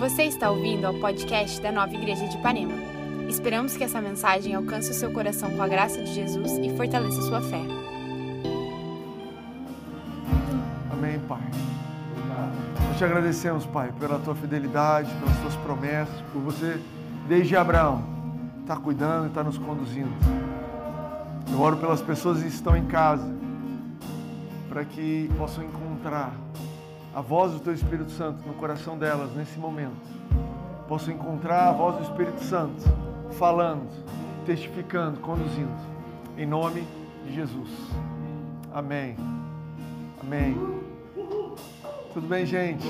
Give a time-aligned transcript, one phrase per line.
[0.00, 2.72] Você está ouvindo ao podcast da Nova Igreja de Ipanema.
[3.28, 7.20] Esperamos que essa mensagem alcance o seu coração com a graça de Jesus e fortaleça
[7.20, 7.60] sua fé.
[10.90, 11.42] Amém, Pai.
[12.88, 16.80] Nós te agradecemos, Pai, pela tua fidelidade, pelas tuas promessas, por você,
[17.28, 18.02] desde Abraão,
[18.62, 20.14] estar tá cuidando e estar tá nos conduzindo.
[21.52, 23.30] Eu oro pelas pessoas que estão em casa,
[24.66, 26.32] para que possam encontrar
[27.14, 30.00] a voz do Teu Espírito Santo no coração delas nesse momento.
[30.86, 32.82] Posso encontrar a voz do Espírito Santo
[33.32, 33.88] falando,
[34.46, 35.74] testificando, conduzindo.
[36.36, 36.86] Em nome
[37.24, 37.70] de Jesus.
[38.72, 39.16] Amém.
[40.20, 40.54] Amém.
[42.12, 42.86] Tudo bem, gente?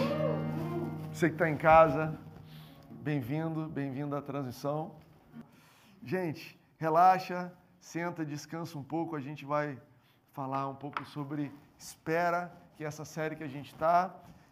[1.13, 2.19] Você que está em casa,
[2.91, 4.93] bem-vindo, bem-vindo à transição.
[6.03, 9.17] Gente, relaxa, senta, descansa um pouco.
[9.17, 9.79] A gente vai
[10.33, 14.11] falar um pouco sobre espera que essa série que a gente está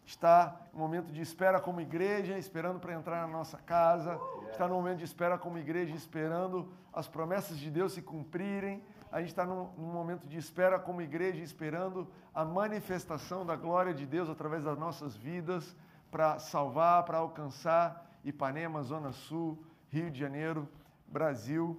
[0.09, 4.19] está em momento de espera como igreja, esperando para entrar na nossa casa,
[4.51, 8.83] está no momento de espera como igreja, esperando as promessas de Deus se cumprirem.
[9.13, 14.07] A gente está num, momento de espera como igreja, esperando a manifestação da glória de
[14.07, 15.77] Deus através das nossas vidas
[16.11, 20.67] para salvar, para alcançar Ipanema, Zona Sul, Rio de Janeiro,
[21.07, 21.79] Brasil.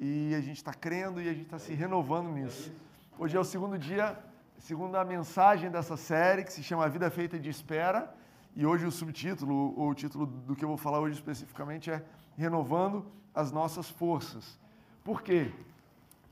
[0.00, 2.72] E a gente está crendo e a gente está se renovando nisso.
[3.16, 4.18] Hoje é o segundo dia
[4.58, 8.12] segundo a mensagem dessa série, que se chama A Vida Feita de Espera,
[8.56, 12.04] e hoje o subtítulo, ou o título do que eu vou falar hoje especificamente é
[12.36, 14.58] Renovando as Nossas Forças.
[15.04, 15.52] Por quê?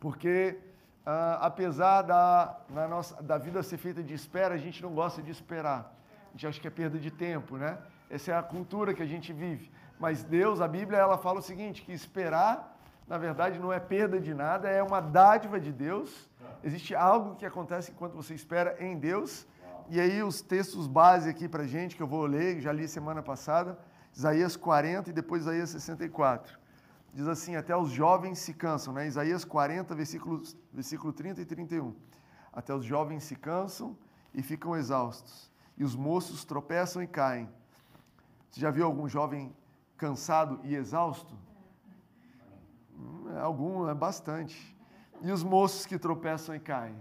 [0.00, 0.58] Porque
[1.04, 2.58] ah, apesar da,
[2.90, 5.94] nossa, da vida ser feita de espera, a gente não gosta de esperar.
[6.28, 7.78] A gente acha que é perda de tempo, né?
[8.10, 9.70] Essa é a cultura que a gente vive.
[10.00, 12.75] Mas Deus, a Bíblia, ela fala o seguinte, que esperar,
[13.06, 16.28] na verdade, não é perda de nada, é uma dádiva de Deus
[16.62, 19.46] Existe algo que acontece enquanto você espera em Deus.
[19.88, 23.22] E aí os textos base aqui para gente, que eu vou ler, já li semana
[23.22, 23.78] passada,
[24.12, 26.58] Isaías 40 e depois Isaías 64.
[27.14, 29.06] Diz assim, até os jovens se cansam, né?
[29.06, 30.42] Isaías 40, versículo,
[30.72, 31.94] versículo 30 e 31.
[32.52, 33.96] Até os jovens se cansam
[34.34, 37.48] e ficam exaustos, e os moços tropeçam e caem.
[38.50, 39.54] Você já viu algum jovem
[39.96, 41.34] cansado e exausto?
[42.98, 44.76] Hum, algum, é bastante
[45.22, 46.96] e os moços que tropeçam e caem.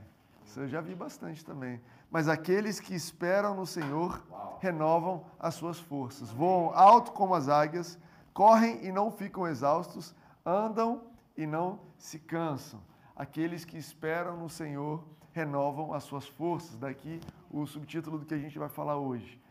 [0.45, 1.81] Isso eu já vi bastante também.
[2.09, 4.21] Mas aqueles que esperam no Senhor
[4.59, 7.99] renovam as suas forças, voam alto como as águias,
[8.33, 11.01] correm e não ficam exaustos, andam
[11.35, 12.79] e não se cansam.
[13.15, 16.77] Aqueles que esperam no Senhor renovam as suas forças.
[16.77, 17.19] Daqui
[17.49, 19.41] o subtítulo do que a gente vai falar hoje.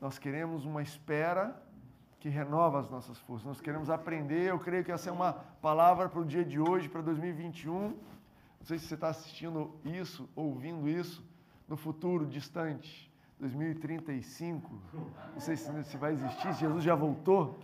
[0.00, 1.60] Nós queremos uma espera
[2.22, 3.46] que renova as nossas forças.
[3.46, 4.44] Nós queremos aprender.
[4.48, 5.32] Eu creio que essa é uma
[5.68, 7.94] palavra para o dia de hoje, para 2021
[8.62, 11.20] não sei se você está assistindo isso, ouvindo isso,
[11.66, 14.70] no futuro distante, 2035.
[15.32, 17.58] Não sei se, vai existir, se Jesus já voltou.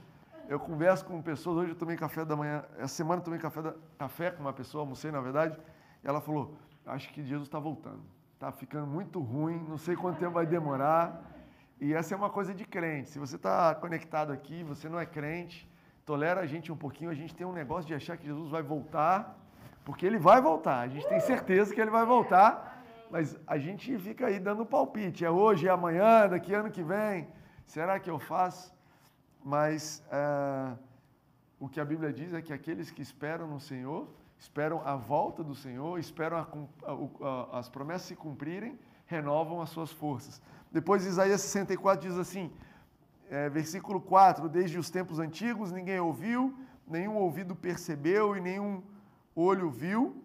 [0.48, 3.62] Eu converso com pessoas, hoje eu tomei café da manhã, essa semana eu tomei café,
[3.62, 5.56] da, café com uma pessoa, almocei na verdade,
[6.02, 8.02] e ela falou, acho que Jesus está voltando.
[8.34, 11.22] Está ficando muito ruim, não sei quanto tempo vai demorar.
[11.80, 13.10] E essa é uma coisa de crente.
[13.10, 15.68] Se você está conectado aqui, você não é crente,
[16.04, 18.62] tolera a gente um pouquinho, a gente tem um negócio de achar que Jesus vai
[18.62, 19.36] voltar
[19.88, 23.98] porque ele vai voltar, a gente tem certeza que ele vai voltar, mas a gente
[23.98, 25.24] fica aí dando palpite.
[25.24, 27.26] É hoje, é amanhã, daqui ano que vem.
[27.64, 28.70] Será que eu faço?
[29.42, 30.76] Mas é,
[31.58, 34.06] o que a Bíblia diz é que aqueles que esperam no Senhor,
[34.38, 38.78] esperam a volta do Senhor, esperam a, a, a, as promessas se cumprirem,
[39.08, 40.40] renovam as suas forças.
[40.70, 42.52] Depois Isaías 64 diz assim,
[43.28, 48.82] é, versículo 4: Desde os tempos antigos ninguém ouviu, nenhum ouvido percebeu e nenhum
[49.34, 50.22] olho viu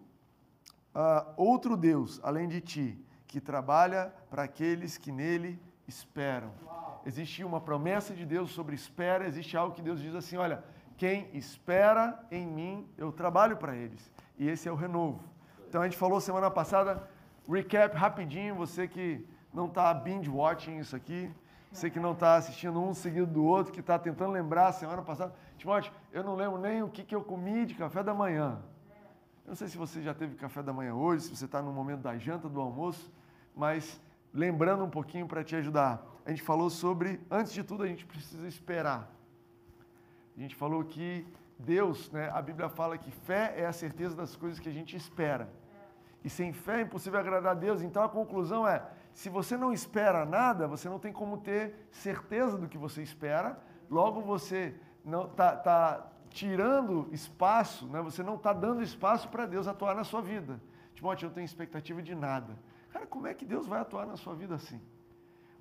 [0.94, 6.52] uh, outro Deus além de ti, que trabalha para aqueles que nele esperam.
[7.04, 10.64] Existe uma promessa de Deus sobre espera, existe algo que Deus diz assim: olha,
[10.96, 14.10] quem espera em mim, eu trabalho para eles.
[14.38, 15.22] E esse é o renovo.
[15.68, 17.08] Então a gente falou semana passada,
[17.48, 21.30] recap rapidinho, você que não está binge watching isso aqui,
[21.70, 25.34] você que não está assistindo um seguido do outro, que está tentando lembrar semana passada.
[25.58, 28.62] Timóteo, eu não lembro nem o que, que eu comi de café da manhã.
[29.44, 31.72] Eu não sei se você já teve café da manhã hoje, se você está no
[31.72, 33.12] momento da janta, do almoço,
[33.54, 34.00] mas
[34.32, 36.04] lembrando um pouquinho para te ajudar.
[36.24, 39.10] A gente falou sobre, antes de tudo, a gente precisa esperar.
[40.36, 41.26] A gente falou que
[41.58, 44.96] Deus, né, a Bíblia fala que fé é a certeza das coisas que a gente
[44.96, 45.48] espera.
[46.24, 47.82] E sem fé é impossível agradar a Deus.
[47.82, 48.82] Então a conclusão é:
[49.12, 53.58] se você não espera nada, você não tem como ter certeza do que você espera,
[53.90, 54.74] logo você
[55.04, 58.00] não está tá tirando espaço, né?
[58.00, 60.60] você não está dando espaço para Deus atuar na sua vida.
[60.94, 62.58] Timóteo, eu não tenho expectativa de nada.
[62.90, 64.80] Cara, como é que Deus vai atuar na sua vida assim?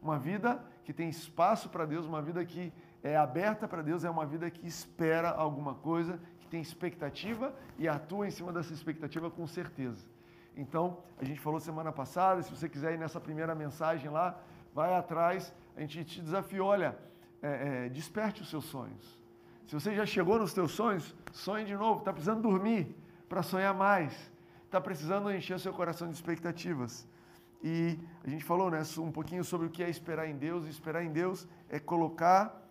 [0.01, 2.73] Uma vida que tem espaço para Deus, uma vida que
[3.03, 7.87] é aberta para Deus, é uma vida que espera alguma coisa, que tem expectativa e
[7.87, 10.12] atua em cima dessa expectativa com certeza.
[10.55, 14.39] Então, a gente falou semana passada, se você quiser ir nessa primeira mensagem lá,
[14.73, 16.97] vai atrás, a gente te desafiou, olha,
[17.41, 19.19] é, é, desperte os seus sonhos.
[19.67, 22.95] Se você já chegou nos teus sonhos, sonhe de novo, está precisando dormir
[23.27, 24.31] para sonhar mais,
[24.65, 27.07] está precisando encher o seu coração de expectativas.
[27.63, 30.69] E a gente falou né, um pouquinho sobre o que é esperar em Deus, e
[30.69, 32.61] esperar em Deus é colocar,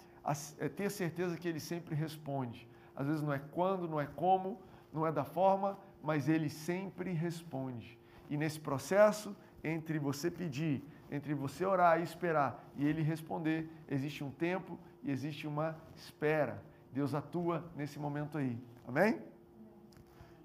[0.58, 2.68] é ter certeza que Ele sempre responde.
[2.94, 4.60] Às vezes não é quando, não é como,
[4.92, 7.98] não é da forma, mas Ele sempre responde.
[8.28, 14.24] E nesse processo, entre você pedir, entre você orar e esperar e Ele responder, existe
[14.24, 16.62] um tempo e existe uma espera.
[16.92, 18.58] Deus atua nesse momento aí.
[18.86, 19.20] Amém?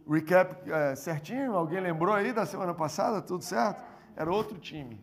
[0.09, 1.56] Recap é, certinho?
[1.56, 3.21] Alguém lembrou aí da semana passada?
[3.21, 3.83] Tudo certo?
[4.15, 5.01] Era outro time.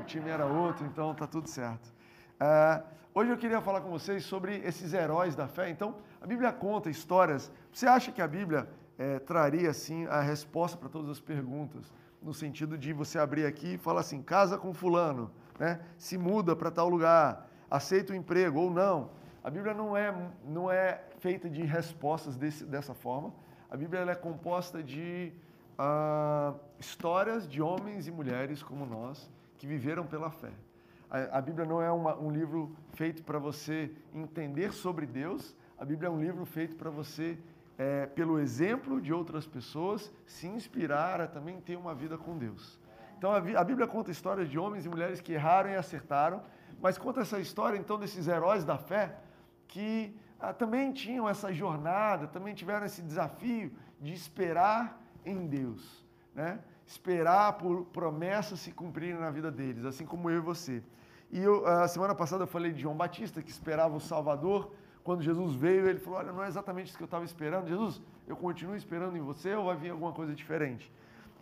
[0.00, 1.92] O time era outro, então tá tudo certo.
[2.40, 2.82] É,
[3.14, 5.68] hoje eu queria falar com vocês sobre esses heróis da fé.
[5.68, 7.52] Então, a Bíblia conta histórias.
[7.70, 8.68] Você acha que a Bíblia
[9.02, 11.92] é, traria assim a resposta para todas as perguntas?
[12.22, 15.80] No sentido de você abrir aqui e falar assim: casa com fulano, né?
[15.98, 19.10] se muda para tal lugar, aceita o emprego ou não.
[19.42, 20.14] A Bíblia não é,
[20.44, 23.34] não é feita de respostas desse, dessa forma.
[23.68, 25.32] A Bíblia é composta de
[25.72, 29.28] uh, histórias de homens e mulheres como nós
[29.58, 30.52] que viveram pela fé.
[31.10, 35.56] A, a Bíblia não é uma, um livro feito para você entender sobre Deus.
[35.76, 37.36] A Bíblia é um livro feito para você,
[37.82, 42.78] é, pelo exemplo de outras pessoas, se inspirar a também ter uma vida com Deus.
[43.18, 46.42] Então a, Bíblia conta histórias de homens e mulheres que erraram e acertaram,
[46.80, 49.16] mas conta essa história então desses heróis da fé
[49.66, 56.60] que ah, também tinham essa jornada, também tiveram esse desafio de esperar em Deus, né?
[56.86, 60.82] esperar por promessas se cumprirem na vida deles, assim como eu e você.
[61.30, 64.72] E eu, a semana passada eu falei de João Batista, que esperava o Salvador.
[65.04, 67.68] Quando Jesus veio, ele falou: Olha, não é exatamente isso que eu estava esperando.
[67.68, 70.92] Jesus, eu continuo esperando em você ou vai vir alguma coisa diferente?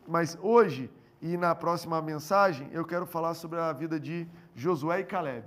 [0.07, 0.91] Mas hoje
[1.21, 5.47] e na próxima mensagem, eu quero falar sobre a vida de Josué e Caleb.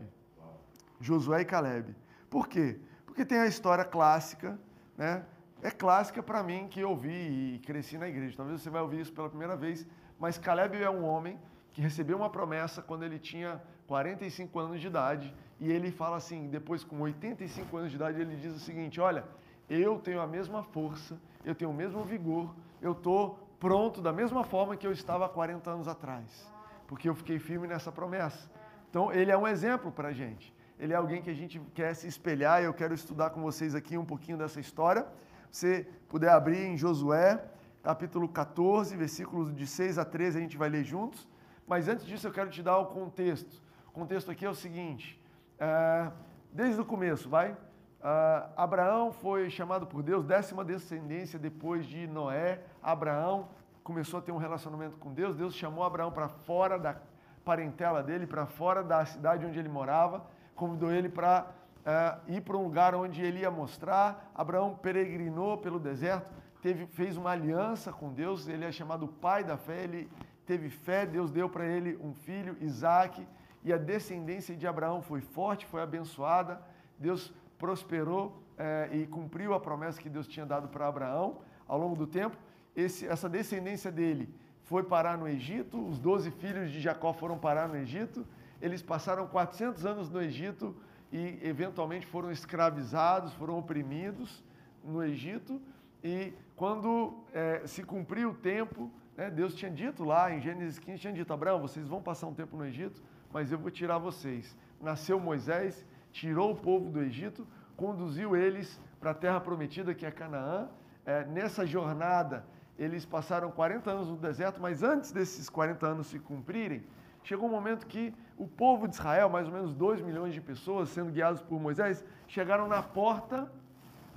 [1.00, 1.96] Josué e Caleb.
[2.30, 2.80] Por quê?
[3.06, 4.60] Porque tem a história clássica,
[4.96, 5.26] né?
[5.64, 8.38] É clássica para mim que eu ouvi e cresci na igreja.
[8.38, 9.88] Talvez você vai ouvir isso pela primeira vez,
[10.20, 11.40] mas Caleb é um homem
[11.72, 16.48] que recebeu uma promessa quando ele tinha 45 anos de idade e ele fala assim,
[16.48, 19.24] depois com 85 anos de idade, ele diz o seguinte: "Olha,
[19.70, 24.44] eu tenho a mesma força, eu tenho o mesmo vigor, eu estou pronto da mesma
[24.44, 26.52] forma que eu estava há 40 anos atrás,
[26.88, 28.52] porque eu fiquei firme nessa promessa.
[28.90, 31.94] Então, ele é um exemplo para a gente ele é alguém que a gente quer
[31.94, 35.08] se espelhar eu quero estudar com vocês aqui um pouquinho dessa história.
[35.52, 37.42] Se puder abrir em Josué,
[37.82, 41.28] capítulo 14, versículos de 6 a 13, a gente vai ler juntos.
[41.68, 43.62] Mas antes disso, eu quero te dar o contexto.
[43.88, 45.22] O contexto aqui é o seguinte:
[45.64, 46.12] é,
[46.52, 47.52] desde o começo, vai.
[47.52, 52.62] Uh, Abraão foi chamado por Deus, décima descendência depois de Noé.
[52.82, 53.48] Abraão
[53.84, 55.38] começou a ter um relacionamento com Deus.
[55.38, 56.98] Deus chamou Abraão para fora da
[57.46, 60.26] parentela dele, para fora da cidade onde ele morava
[60.56, 61.48] convidou ele para
[61.80, 64.32] uh, ir para um lugar onde ele ia mostrar.
[64.34, 66.32] Abraão peregrinou pelo deserto,
[66.62, 70.10] teve, fez uma aliança com Deus, ele é chamado pai da fé, ele
[70.46, 73.26] teve fé, Deus deu para ele um filho, Isaac,
[73.64, 76.62] e a descendência de Abraão foi forte, foi abençoada,
[77.00, 81.96] Deus prosperou eh, e cumpriu a promessa que Deus tinha dado para Abraão ao longo
[81.96, 82.38] do tempo.
[82.76, 87.68] Esse, essa descendência dele foi parar no Egito, os doze filhos de Jacó foram parar
[87.68, 88.26] no Egito,
[88.62, 90.76] eles passaram 400 anos no Egito
[91.12, 94.44] e eventualmente foram escravizados, foram oprimidos
[94.84, 95.62] no Egito.
[96.04, 101.00] E quando é, se cumpriu o tempo, né, Deus tinha dito lá em Gênesis 15,
[101.00, 103.02] tinha dito, Abraão, vocês vão passar um tempo no Egito,
[103.34, 104.56] mas eu vou tirar vocês.
[104.80, 110.12] Nasceu Moisés, tirou o povo do Egito, conduziu eles para a terra prometida que é
[110.12, 110.70] Canaã.
[111.06, 112.46] É, nessa jornada,
[112.78, 116.84] eles passaram 40 anos no deserto, mas antes desses 40 anos se cumprirem,
[117.24, 120.90] chegou um momento que o povo de Israel, mais ou menos 2 milhões de pessoas,
[120.90, 123.52] sendo guiados por Moisés, chegaram na porta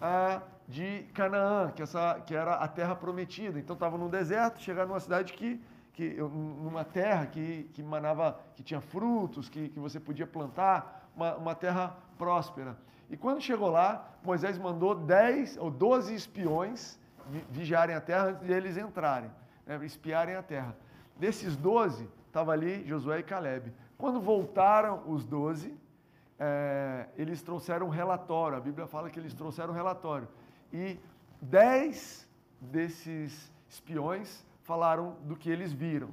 [0.00, 3.58] ah, de Canaã, que, essa, que era a terra prometida.
[3.58, 5.61] Então estavam no deserto, chegaram numa cidade que,
[5.97, 11.35] que numa terra que, que manava, que tinha frutos, que, que você podia plantar, uma,
[11.37, 12.76] uma terra próspera.
[13.09, 17.00] E quando chegou lá, Moisés mandou 10 ou 12 espiões
[17.50, 19.31] vigiarem a terra antes eles entrarem,
[19.67, 20.76] né, espiarem a terra.
[21.17, 23.73] Desses 12, estava ali Josué e Caleb.
[23.97, 25.75] Quando voltaram os doze,
[26.38, 28.59] é, eles trouxeram um relatório.
[28.59, 30.29] A Bíblia fala que eles trouxeram um relatório.
[30.71, 31.00] E
[31.41, 32.29] dez
[32.61, 36.08] desses espiões falaram do que eles viram.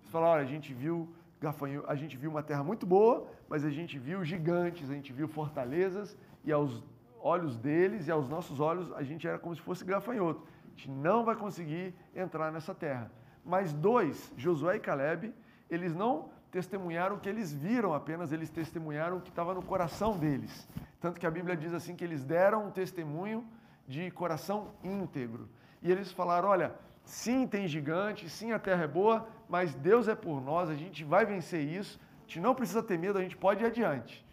[0.00, 1.08] Eles falaram: olha, a gente viu
[1.40, 1.88] gafanhotos.
[1.88, 5.26] A gente viu uma terra muito boa, mas a gente viu gigantes, a gente viu
[5.28, 6.82] fortalezas e aos
[7.20, 10.42] olhos deles e aos nossos olhos a gente era como se fosse gafanhoto.
[10.66, 13.10] A gente não vai conseguir entrar nessa terra.
[13.44, 15.32] Mas dois, Josué e Caleb,
[15.70, 20.18] eles não testemunharam o que eles viram apenas, eles testemunharam o que estava no coração
[20.18, 20.68] deles.
[21.00, 23.44] Tanto que a Bíblia diz assim que eles deram um testemunho
[23.86, 25.48] de coração íntegro.
[25.82, 30.14] E eles falaram: olha, sim, tem gigante, sim, a terra é boa, mas Deus é
[30.14, 33.36] por nós, a gente vai vencer isso, a gente não precisa ter medo, a gente
[33.36, 34.24] pode ir adiante.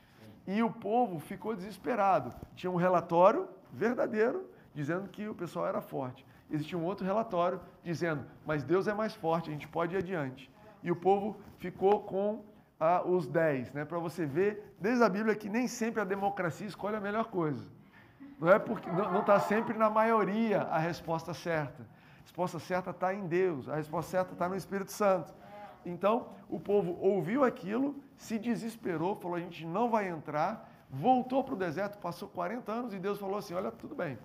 [0.47, 2.33] E o povo ficou desesperado.
[2.55, 6.25] Tinha um relatório verdadeiro dizendo que o pessoal era forte.
[6.49, 10.49] Existia um outro relatório dizendo, mas Deus é mais forte, a gente pode ir adiante.
[10.81, 12.43] E o povo ficou com
[12.79, 13.83] ah, os dez, né?
[13.85, 17.67] Para você ver, desde a Bíblia, que nem sempre a democracia escolhe a melhor coisa.
[18.39, 21.85] Não é porque não está sempre na maioria a resposta certa.
[22.29, 25.33] Resposta certa está em Deus, a resposta certa está no Espírito Santo.
[25.83, 31.55] Então, o povo ouviu aquilo, se desesperou, falou: a gente não vai entrar, voltou para
[31.55, 34.15] o deserto, passou 40 anos e Deus falou assim: olha, tudo bem.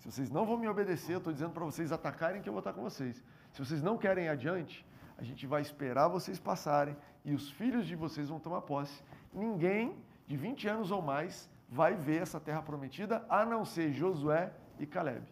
[0.00, 2.58] Se vocês não vão me obedecer, eu estou dizendo para vocês atacarem que eu vou
[2.58, 3.22] estar com vocês.
[3.52, 4.84] Se vocês não querem ir adiante,
[5.16, 9.04] a gente vai esperar vocês passarem e os filhos de vocês vão tomar posse.
[9.32, 9.96] Ninguém
[10.26, 14.84] de 20 anos ou mais vai ver essa terra prometida, a não ser Josué e
[14.84, 15.24] Caleb.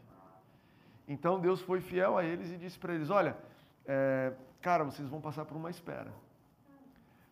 [1.10, 3.36] Então Deus foi fiel a eles e disse para eles: Olha,
[3.84, 6.12] é, cara, vocês vão passar por uma espera.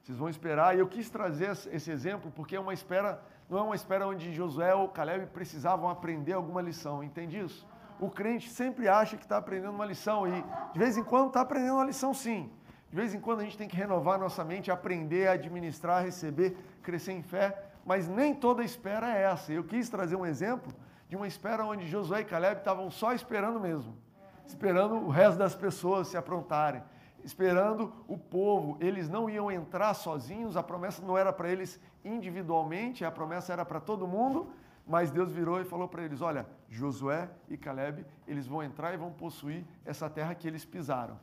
[0.03, 0.75] Vocês vão esperar.
[0.75, 4.35] E eu quis trazer esse exemplo porque é uma espera, não é uma espera onde
[4.35, 7.05] Josué ou Caleb precisavam aprender alguma lição.
[7.05, 7.65] Entende isso?
[8.01, 11.43] O crente sempre acha que está aprendendo uma lição e de vez em quando está
[11.43, 12.51] aprendendo uma lição sim.
[12.91, 16.57] De vez em quando a gente tem que renovar nossa mente, aprender a administrar, receber,
[16.83, 17.57] crescer em fé,
[17.87, 19.53] mas nem toda espera é essa.
[19.53, 20.75] Eu quis trazer um exemplo
[21.09, 23.97] de uma espera onde Josué e Caleb estavam só esperando mesmo,
[24.47, 26.83] esperando o resto das pessoas se aprontarem
[27.25, 28.77] esperando o povo.
[28.81, 33.65] Eles não iam entrar sozinhos, a promessa não era para eles individualmente, a promessa era
[33.65, 34.51] para todo mundo,
[34.87, 38.97] mas Deus virou e falou para eles: Olha, Josué e Caleb, eles vão entrar e
[38.97, 41.19] vão possuir essa terra que eles pisaram.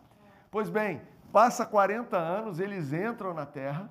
[0.52, 1.02] Pois bem,
[1.32, 3.90] passa 40 anos, eles entram na terra,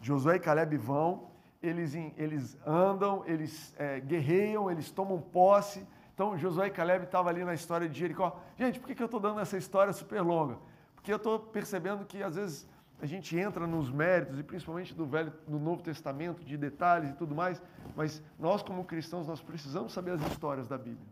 [0.00, 1.30] Josué e Caleb vão,
[1.62, 5.86] eles, eles andam, eles é, guerreiam, eles tomam posse.
[6.14, 8.40] Então, Josué e Caleb estavam ali na história de Jericó.
[8.56, 10.56] Gente, por que, que eu estou dando essa história super longa?
[10.94, 12.68] Porque eu estou percebendo que às vezes
[13.00, 17.12] a gente entra nos méritos, e principalmente do Velho, do Novo Testamento, de detalhes e
[17.12, 17.62] tudo mais,
[17.94, 21.06] mas nós como cristãos, nós precisamos saber as histórias da Bíblia.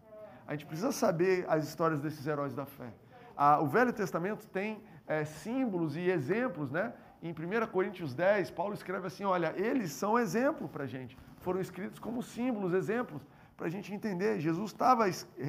[0.46, 2.92] A gente precisa saber as histórias desses heróis da fé.
[3.36, 6.92] Ah, o Velho Testamento tem é, símbolos e exemplos, né?
[7.24, 11.16] Em 1 Coríntios 10, Paulo escreve assim: olha, eles são exemplo para a gente.
[11.38, 13.22] Foram escritos como símbolos, exemplos,
[13.56, 14.40] para a gente entender.
[14.40, 15.06] Jesus estava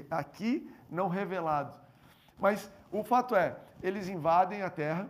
[0.10, 1.74] aqui, não revelado.
[2.40, 5.10] Mas o fato é, eles invadem a terra,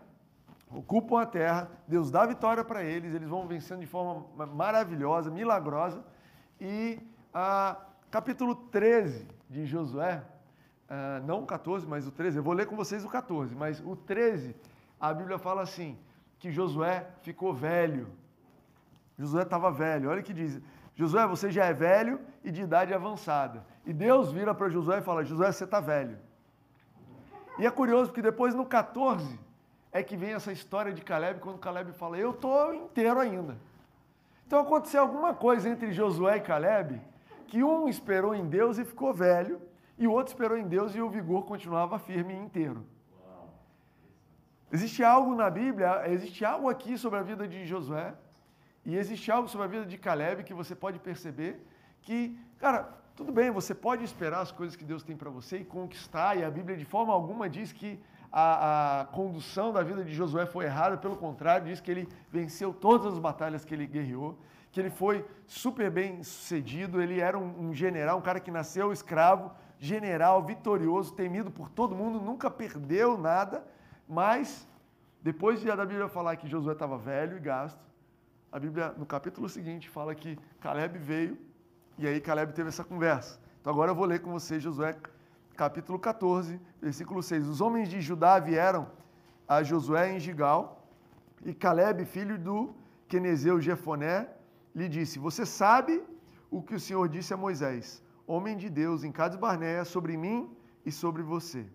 [0.71, 6.03] ocupam a terra, Deus dá vitória para eles, eles vão vencendo de forma maravilhosa, milagrosa.
[6.59, 6.99] E
[7.31, 7.79] ah,
[8.09, 10.23] capítulo 13 de Josué,
[10.89, 13.79] ah, não o 14, mas o 13, eu vou ler com vocês o 14, mas
[13.81, 14.55] o 13,
[14.99, 15.95] a Bíblia fala assim,
[16.45, 18.07] que Josué ficou velho.
[19.17, 20.61] Josué estava velho, olha o que diz.
[20.93, 23.65] Josué, você já é velho e de idade avançada.
[23.83, 26.19] E Deus vira para Josué e fala: Josué, você está velho.
[27.57, 29.39] E é curioso porque depois no 14
[29.91, 33.57] é que vem essa história de Caleb, quando Caleb fala, eu estou inteiro ainda.
[34.45, 37.01] Então aconteceu alguma coisa entre Josué e Caleb,
[37.47, 39.59] que um esperou em Deus e ficou velho,
[39.97, 42.85] e o outro esperou em Deus e o vigor continuava firme e inteiro.
[44.71, 48.13] Existe algo na Bíblia, existe algo aqui sobre a vida de Josué,
[48.83, 51.65] e existe algo sobre a vida de Caleb que você pode perceber
[52.01, 55.65] que, cara, tudo bem, você pode esperar as coisas que Deus tem para você e
[55.65, 57.99] conquistar, e a Bíblia de forma alguma diz que
[58.31, 62.73] a, a, condução da vida de Josué foi errada, pelo contrário, diz que ele venceu
[62.73, 64.37] todas as batalhas que ele guerreou,
[64.71, 68.91] que ele foi super bem sucedido, ele era um, um general, um cara que nasceu
[68.91, 73.65] escravo, general, vitorioso, temido por todo mundo, nunca perdeu nada,
[74.07, 74.67] mas
[75.21, 77.83] depois de a Bíblia falar que Josué estava velho e gasto,
[78.51, 81.37] a Bíblia, no capítulo seguinte, fala que Caleb veio
[81.97, 83.39] e aí Caleb teve essa conversa.
[83.59, 84.95] Então agora eu vou ler com você Josué
[85.55, 87.47] capítulo 14, versículo 6.
[87.47, 88.87] Os homens de Judá vieram
[89.47, 90.87] a Josué em Gigal,
[91.43, 92.73] e Caleb, filho do
[93.07, 94.27] Quenezeu Jefoné,
[94.73, 96.03] lhe disse: Você sabe
[96.49, 100.49] o que o Senhor disse a Moisés, homem de Deus, em Cades Barneia, sobre mim
[100.85, 101.65] e sobre você.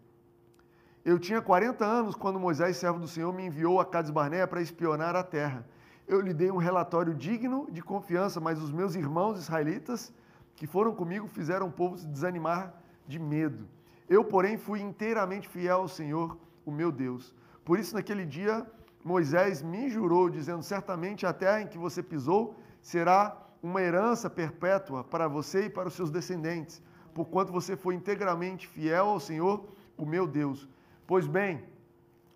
[1.05, 4.61] Eu tinha 40 anos quando Moisés, servo do Senhor, me enviou a Cades Barneia para
[4.61, 5.65] espionar a terra
[6.11, 10.13] eu lhe dei um relatório digno de confiança, mas os meus irmãos israelitas
[10.57, 12.75] que foram comigo fizeram o povo se desanimar
[13.07, 13.69] de medo.
[14.09, 17.33] Eu, porém, fui inteiramente fiel ao Senhor, o meu Deus.
[17.65, 18.67] Por isso, naquele dia,
[19.05, 25.05] Moisés me jurou, dizendo: Certamente a terra em que você pisou será uma herança perpétua
[25.05, 26.83] para você e para os seus descendentes,
[27.15, 29.65] porquanto você foi integralmente fiel ao Senhor,
[29.97, 30.69] o meu Deus.
[31.11, 31.61] Pois bem,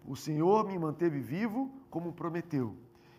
[0.05, 2.75] o Senhor me manteve vivo como prometeu.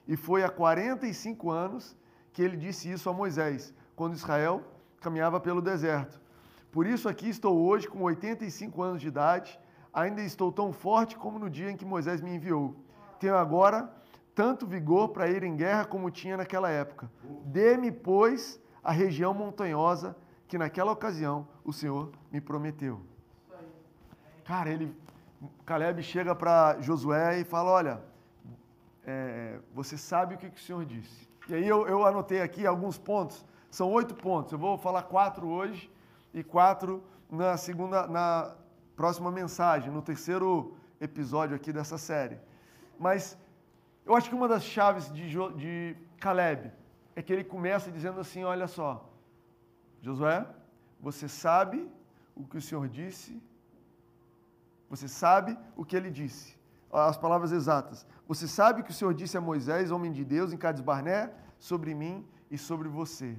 [0.05, 1.95] E foi há 45 anos
[2.33, 4.61] que ele disse isso a Moisés, quando Israel
[4.99, 6.19] caminhava pelo deserto.
[6.73, 9.57] Por isso aqui estou hoje com 85 anos de idade,
[9.93, 12.75] ainda estou tão forte como no dia em que Moisés me enviou.
[13.17, 13.89] Tenho agora
[14.35, 17.09] tanto vigor para ir em guerra como tinha naquela época.
[17.45, 20.17] Dê-me, pois, a região montanhosa
[20.49, 22.99] que naquela ocasião o Senhor me prometeu.
[24.43, 24.93] Cara, ele,
[25.65, 28.01] Caleb chega para Josué e fala: Olha,
[29.05, 31.27] é, você sabe o que, que, o Senhor disse.
[31.47, 34.51] E aí eu, eu anotei aqui alguns pontos, são oito pontos.
[34.51, 35.91] Eu vou falar quatro hoje
[36.33, 38.55] e quatro na segunda, na
[38.95, 42.39] próxima mensagem, no terceiro episódio aqui dessa série.
[42.99, 43.37] Mas
[44.05, 46.71] eu acho que uma das chaves de, de Caleb
[47.15, 49.09] é que ele começa dizendo assim: olha só,
[50.01, 50.45] Josué,
[50.99, 51.89] você sabe
[52.35, 53.41] o que o Senhor disse,
[54.89, 56.55] você sabe o que ele disse.
[56.91, 58.05] As palavras exatas.
[58.27, 61.93] Você sabe que o Senhor disse a Moisés, homem de Deus, em Cades Barné, sobre
[61.93, 63.35] mim e sobre você.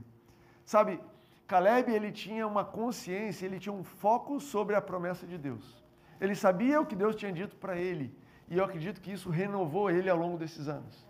[0.65, 1.00] Sabe,
[1.47, 5.83] Caleb ele tinha uma consciência, ele tinha um foco sobre a promessa de Deus.
[6.21, 8.15] Ele sabia o que Deus tinha dito para ele
[8.49, 11.07] e eu acredito que isso renovou ele ao longo desses anos.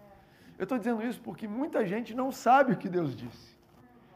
[0.59, 3.57] Eu estou dizendo isso porque muita gente não sabe o que Deus disse.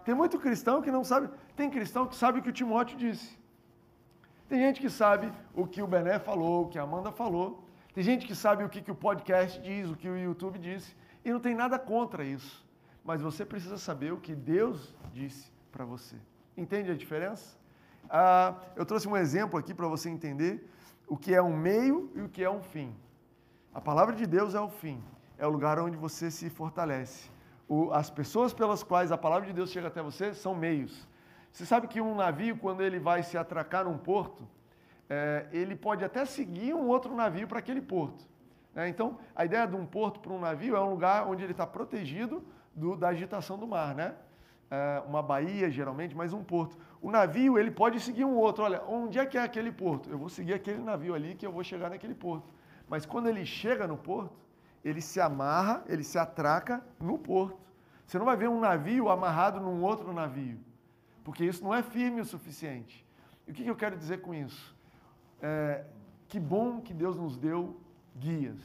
[0.04, 1.28] Tem muito cristão que não sabe.
[1.54, 3.38] Tem cristão que sabe o que o Timóteo disse.
[4.50, 7.62] Tem gente que sabe o que o Bené falou, o que a Amanda falou.
[7.94, 10.96] Tem gente que sabe o que, que o podcast diz, o que o YouTube disse.
[11.24, 12.66] E não tem nada contra isso.
[13.04, 16.16] Mas você precisa saber o que Deus disse para você.
[16.56, 17.56] Entende a diferença?
[18.08, 20.68] Ah, eu trouxe um exemplo aqui para você entender
[21.06, 22.92] o que é um meio e o que é um fim.
[23.72, 25.00] A palavra de Deus é o fim,
[25.38, 27.30] é o lugar onde você se fortalece.
[27.68, 31.08] O, as pessoas pelas quais a palavra de Deus chega até você são meios.
[31.52, 34.46] Você sabe que um navio, quando ele vai se atracar num porto,
[35.08, 38.24] é, ele pode até seguir um outro navio para aquele porto.
[38.74, 38.88] Né?
[38.88, 41.66] Então, a ideia de um porto para um navio é um lugar onde ele está
[41.66, 44.14] protegido do, da agitação do mar, né?
[44.70, 46.78] É, uma baía, geralmente, mas um porto.
[47.02, 48.62] O navio, ele pode seguir um outro.
[48.62, 50.08] Olha, onde é que é aquele porto?
[50.08, 52.48] Eu vou seguir aquele navio ali que eu vou chegar naquele porto.
[52.88, 54.38] Mas quando ele chega no porto,
[54.84, 57.58] ele se amarra, ele se atraca no porto.
[58.06, 60.58] Você não vai ver um navio amarrado num outro navio,
[61.30, 63.06] porque isso não é firme o suficiente.
[63.46, 64.74] E o que eu quero dizer com isso?
[65.40, 65.84] É,
[66.26, 67.80] que bom que Deus nos deu
[68.16, 68.58] guias,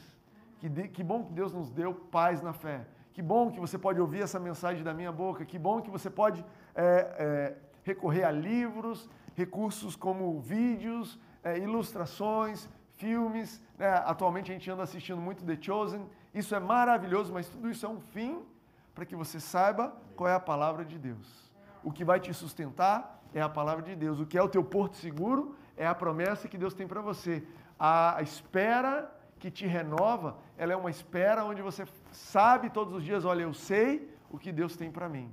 [0.58, 3.78] que, de, que bom que Deus nos deu paz na fé, que bom que você
[3.78, 8.24] pode ouvir essa mensagem da minha boca, que bom que você pode é, é, recorrer
[8.24, 13.62] a livros, recursos como vídeos, é, ilustrações, filmes.
[13.78, 13.88] Né?
[14.04, 16.04] Atualmente a gente anda assistindo muito The Chosen.
[16.34, 18.44] Isso é maravilhoso, mas tudo isso é um fim
[18.92, 21.46] para que você saiba qual é a palavra de Deus.
[21.86, 22.98] O que vai te sustentar
[23.32, 24.18] é a palavra de Deus.
[24.18, 27.46] O que é o teu porto seguro é a promessa que Deus tem para você.
[27.78, 28.92] A espera
[29.38, 33.54] que te renova, ela é uma espera onde você sabe todos os dias, olha, eu
[33.54, 35.32] sei o que Deus tem para mim.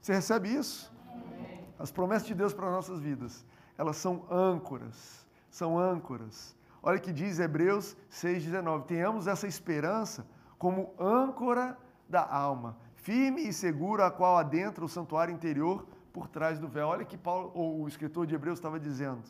[0.00, 0.90] Você recebe isso?
[1.78, 3.44] As promessas de Deus para nossas vidas,
[3.76, 6.56] elas são âncoras, são âncoras.
[6.82, 10.26] Olha que diz Hebreus 6,19: tenhamos essa esperança
[10.56, 11.76] como âncora
[12.08, 12.78] da alma,
[13.08, 16.88] firme e segura, a qual adentra o santuário interior por trás do véu.
[16.88, 19.22] Olha que Paulo, ou o escritor de Hebreus estava dizendo.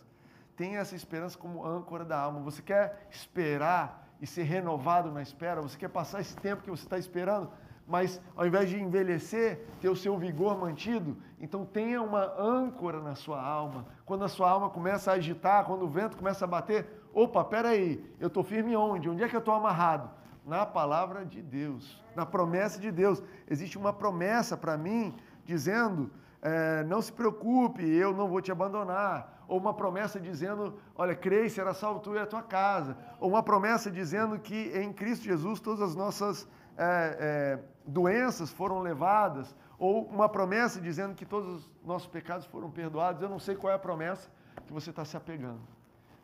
[0.57, 2.41] Tenha essa esperança como âncora da alma.
[2.41, 5.63] Você quer esperar e ser renovado na espera?
[5.63, 7.53] Você quer passar esse tempo que você está esperando?
[7.91, 13.15] mas ao invés de envelhecer, ter o seu vigor mantido, então tenha uma âncora na
[13.15, 13.87] sua alma.
[14.05, 18.05] Quando a sua alma começa a agitar, quando o vento começa a bater, opa, peraí,
[18.21, 19.09] eu estou firme onde?
[19.09, 20.11] Onde é que eu estou amarrado?
[20.49, 23.23] Na palavra de Deus, na promessa de Deus.
[23.47, 29.45] Existe uma promessa para mim dizendo: é, não se preocupe, eu não vou te abandonar.
[29.47, 32.97] Ou uma promessa dizendo: olha, creia, será salvo tu e a tua casa.
[33.21, 38.81] Ou uma promessa dizendo que em Cristo Jesus todas as nossas é, é, doenças foram
[38.81, 43.21] levadas, ou uma promessa dizendo que todos os nossos pecados foram perdoados.
[43.21, 44.31] Eu não sei qual é a promessa
[44.67, 45.61] que você está se apegando.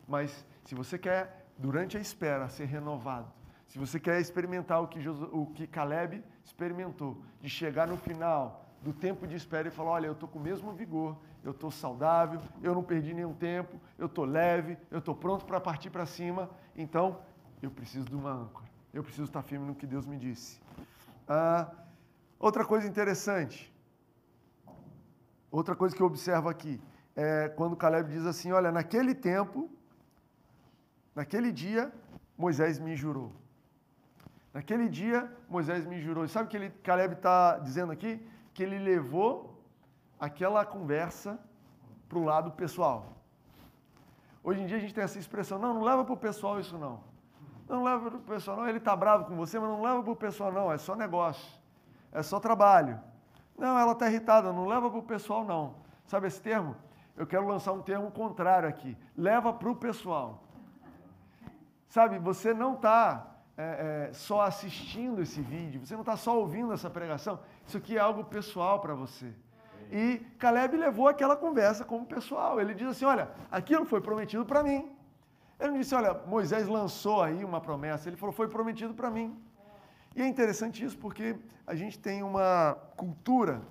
[0.07, 3.27] Mas se você quer, durante a espera, ser renovado,
[3.75, 8.93] se você quer experimentar o que, o que Caleb experimentou, de chegar no final do
[8.93, 12.39] tempo de espera e falar: olha, eu estou com o mesmo vigor, eu estou saudável,
[12.63, 16.49] eu não perdi nenhum tempo, eu estou leve, eu estou pronto para partir para cima,
[16.73, 17.19] então
[17.61, 20.61] eu preciso de uma âncora eu preciso estar firme no que Deus me disse.
[21.27, 21.69] Ah,
[22.39, 23.69] outra coisa interessante,
[25.51, 26.81] outra coisa que eu observo aqui,
[27.13, 29.69] é quando Caleb diz assim: Olha, naquele tempo,
[31.13, 31.91] naquele dia,
[32.37, 33.33] Moisés me jurou.
[34.55, 36.23] Naquele dia, Moisés me jurou.
[36.23, 38.25] E sabe o que ele, Caleb está dizendo aqui?
[38.53, 39.61] Que ele levou
[40.17, 41.37] aquela conversa
[42.07, 43.17] para o lado pessoal.
[44.41, 46.77] Hoje em dia a gente tem essa expressão, não, não leva para o pessoal isso
[46.77, 47.01] não.
[47.67, 50.13] Não leva para o pessoal não, ele está bravo com você, mas não leva para
[50.13, 51.59] o pessoal não, é só negócio,
[52.13, 52.97] é só trabalho.
[53.57, 55.75] Não, ela está irritada, não leva para o pessoal não.
[56.05, 56.77] Sabe esse termo?
[57.17, 60.43] Eu quero lançar um termo contrário aqui, leva para o pessoal.
[61.89, 66.73] Sabe, você não está é, é, só assistindo esse vídeo, você não está só ouvindo
[66.73, 69.33] essa pregação, isso aqui é algo pessoal para você.
[69.91, 72.59] E Caleb levou aquela conversa como pessoal.
[72.59, 74.91] Ele diz assim: Olha, aquilo foi prometido para mim.
[75.59, 78.09] Ele não disse: Olha, Moisés lançou aí uma promessa.
[78.09, 79.39] Ele falou: Foi prometido para mim.
[80.15, 81.37] E é interessante isso porque
[81.67, 83.61] a gente tem uma cultura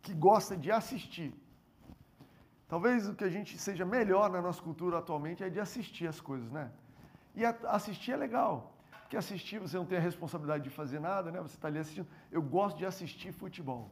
[0.00, 1.34] que gosta de assistir.
[2.68, 6.20] Talvez o que a gente seja melhor na nossa cultura atualmente é de assistir as
[6.20, 6.70] coisas, né?
[7.34, 8.77] E assistir é legal.
[9.08, 11.40] Porque assistir você não tem a responsabilidade de fazer nada, né?
[11.40, 12.06] Você está ali assistindo.
[12.30, 13.90] Eu gosto de assistir futebol.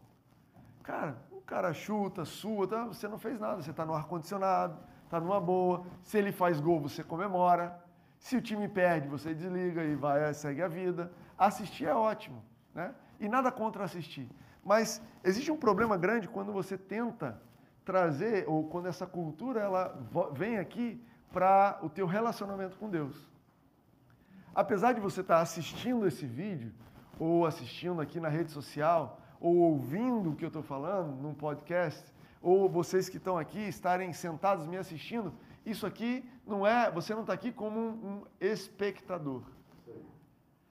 [0.82, 2.84] Cara, o cara chuta, sua, tá?
[2.84, 3.62] você não fez nada.
[3.62, 5.86] Você está no ar-condicionado, está numa boa.
[6.02, 7.82] Se ele faz gol, você comemora.
[8.18, 11.10] Se o time perde, você desliga e vai, segue a vida.
[11.38, 12.94] Assistir é ótimo, né?
[13.18, 14.28] E nada contra assistir.
[14.62, 17.40] Mas existe um problema grande quando você tenta
[17.86, 19.98] trazer, ou quando essa cultura ela
[20.34, 21.02] vem aqui
[21.32, 23.34] para o teu relacionamento com Deus
[24.56, 26.72] apesar de você estar assistindo esse vídeo,
[27.18, 32.02] ou assistindo aqui na rede social, ou ouvindo o que eu estou falando num podcast,
[32.40, 37.20] ou vocês que estão aqui estarem sentados me assistindo, isso aqui não é, você não
[37.20, 39.42] está aqui como um, um espectador.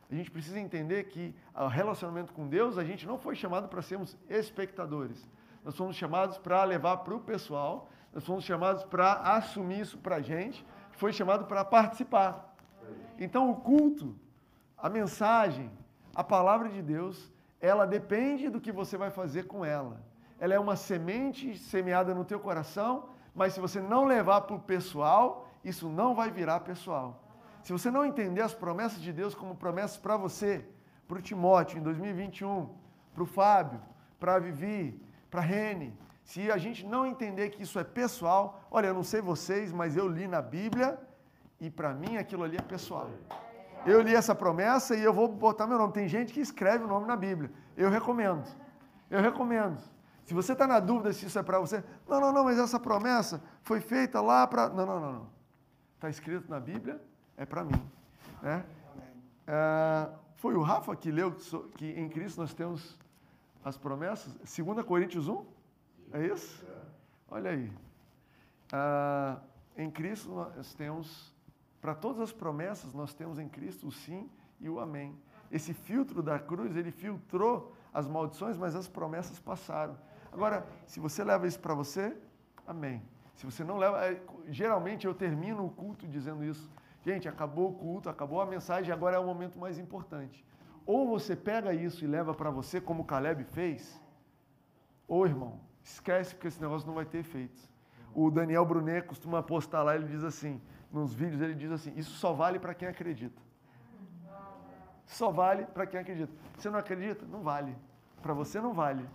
[0.10, 3.84] A gente precisa entender que o relacionamento com Deus, a gente não foi chamado para
[3.84, 5.30] sermos espectadores.
[5.64, 10.16] Nós fomos chamados para levar para o pessoal, nós fomos chamados para assumir isso para
[10.16, 12.55] a gente, foi chamado para participar.
[13.20, 14.16] Então, o culto,
[14.78, 15.72] a mensagem,
[16.14, 20.02] a palavra de Deus, ela depende do que você vai fazer com ela.
[20.40, 24.60] Ela é uma semente semeada no teu coração, mas se você não levar para o
[24.60, 27.24] pessoal, isso não vai virar pessoal.
[27.64, 30.66] Se você não entender as promessas de Deus como promessas para você,
[31.08, 32.70] para o Timóteo em 2021,
[33.14, 33.82] para o Fábio,
[34.20, 35.02] para a Vivi,
[35.32, 39.04] para a Rene, se a gente não entender que isso é pessoal, olha, eu não
[39.04, 41.00] sei vocês, mas eu li na Bíblia
[41.60, 43.10] e para mim aquilo ali é pessoal.
[43.86, 45.94] Eu li essa promessa e eu vou botar meu nome.
[45.94, 47.52] Tem gente que escreve o nome na Bíblia.
[47.78, 48.44] Eu recomendo.
[49.10, 49.80] Eu recomendo.
[50.24, 52.80] Se você está na dúvida se isso é para você, não, não, não, mas essa
[52.80, 54.70] promessa foi feita lá para.
[54.70, 55.30] Não, não, não, não.
[55.94, 57.00] Está escrito na Bíblia,
[57.38, 57.80] é para mim.
[58.42, 58.66] Né?
[59.46, 61.36] É, foi o Rafa que leu
[61.76, 62.98] que em Cristo nós temos
[63.64, 64.34] as promessas?
[64.34, 65.46] 2 Coríntios 1?
[66.14, 66.66] É isso?
[67.30, 67.72] Olha aí.
[68.72, 69.40] Ah,
[69.78, 71.35] em Cristo nós temos
[71.86, 74.28] para todas as promessas, nós temos em Cristo o sim
[74.60, 75.16] e o amém.
[75.52, 79.96] Esse filtro da cruz, ele filtrou as maldições, mas as promessas passaram.
[80.32, 82.18] Agora, se você leva isso para você,
[82.66, 83.04] amém.
[83.36, 86.68] Se você não leva, é, geralmente eu termino o culto dizendo isso.
[87.04, 90.44] Gente, acabou o culto, acabou a mensagem, agora é o momento mais importante.
[90.88, 94.02] Ou você pega isso e leva para você, como Caleb fez,
[95.08, 97.70] ou irmão, esquece porque esse negócio não vai ter efeitos.
[98.12, 100.60] O Daniel Brunet costuma postar lá, ele diz assim:
[100.96, 103.42] nos vídeos, ele diz assim: Isso só vale para quem acredita.
[105.06, 106.32] Só vale para quem acredita.
[106.58, 107.26] Você não acredita?
[107.26, 107.76] Não vale.
[108.22, 109.08] Para você não vale.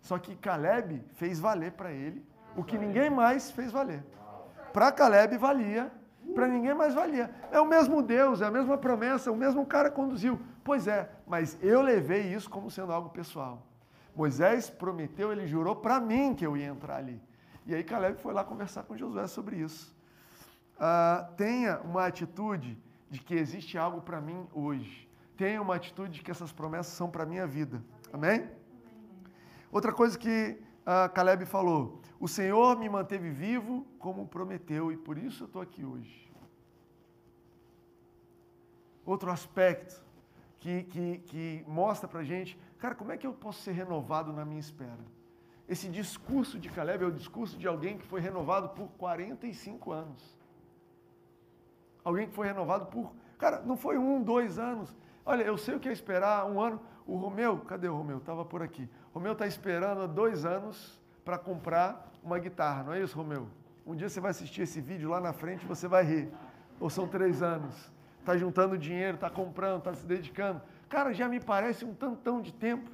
[0.00, 2.24] Só que Caleb fez valer para ele
[2.56, 4.02] o que ninguém mais fez valer.
[4.72, 5.92] Para Caleb valia,
[6.34, 7.30] para ninguém mais valia.
[7.52, 10.40] É o mesmo Deus, é a mesma promessa, o mesmo cara conduziu.
[10.64, 13.62] Pois é, mas eu levei isso como sendo algo pessoal.
[14.14, 17.20] Moisés prometeu, ele jurou para mim que eu ia entrar ali.
[17.64, 19.97] E aí Caleb foi lá conversar com Josué sobre isso
[20.78, 22.78] uh, tenha uma atitude
[23.10, 25.08] de que existe algo para mim hoje.
[25.36, 27.82] Tenha uma atitude de que essas promessas são para a minha vida.
[28.12, 28.48] Amém?
[29.70, 35.18] Outra coisa que uh, Caleb falou: O Senhor me manteve vivo como prometeu e por
[35.18, 36.28] isso eu estou aqui hoje.
[39.04, 40.02] Outro aspecto
[40.58, 44.44] que, que, que mostra para gente, cara, como é que eu posso ser renovado na
[44.44, 45.04] minha espera?
[45.68, 50.37] Esse discurso de Caleb é o discurso de alguém que foi renovado por 45 anos.
[52.08, 53.12] Alguém que foi renovado por.
[53.36, 54.96] Cara, não foi um, dois anos.
[55.26, 56.80] Olha, eu sei o que é esperar um ano.
[57.06, 58.16] O Romeu, cadê o Romeu?
[58.16, 58.88] Estava por aqui.
[59.12, 63.46] O Romeu está esperando há dois anos para comprar uma guitarra, não é isso, Romeu?
[63.86, 66.32] Um dia você vai assistir esse vídeo lá na frente e você vai rir.
[66.80, 67.92] Ou são três anos.
[68.20, 70.62] Está juntando dinheiro, está comprando, está se dedicando.
[70.88, 72.90] Cara, já me parece um tantão de tempo.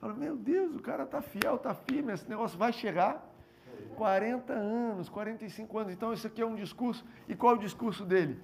[0.00, 3.24] Fala, meu Deus, o cara está fiel, está firme, esse negócio vai chegar.
[3.98, 5.92] 40 anos, 45 anos.
[5.92, 7.04] Então, isso aqui é um discurso.
[7.28, 8.40] E qual é o discurso dele?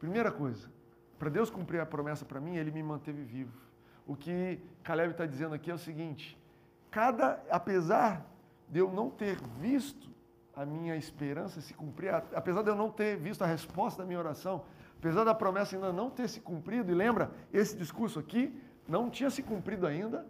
[0.00, 0.70] Primeira coisa,
[1.18, 3.52] para Deus cumprir a promessa para mim, ele me manteve vivo.
[4.06, 6.38] O que Caleb está dizendo aqui é o seguinte:
[6.90, 8.26] cada, apesar
[8.66, 10.08] de eu não ter visto
[10.56, 14.18] a minha esperança se cumprir, apesar de eu não ter visto a resposta da minha
[14.18, 14.64] oração,
[14.98, 19.28] apesar da promessa ainda não ter se cumprido, e lembra, esse discurso aqui não tinha
[19.28, 20.26] se cumprido ainda,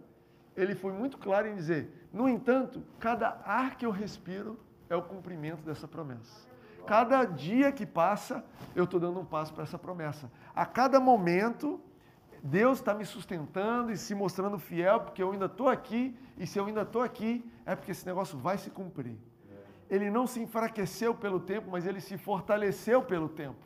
[0.55, 5.01] ele foi muito claro em dizer: no entanto, cada ar que eu respiro é o
[5.01, 6.47] cumprimento dessa promessa.
[6.85, 10.31] Cada dia que passa, eu estou dando um passo para essa promessa.
[10.53, 11.81] A cada momento,
[12.43, 16.59] Deus está me sustentando e se mostrando fiel, porque eu ainda estou aqui, e se
[16.59, 19.17] eu ainda estou aqui, é porque esse negócio vai se cumprir.
[19.89, 23.65] Ele não se enfraqueceu pelo tempo, mas ele se fortaleceu pelo tempo.